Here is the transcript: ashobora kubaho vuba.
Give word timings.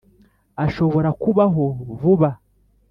ashobora 0.65 1.09
kubaho 1.21 1.65
vuba. 2.01 2.29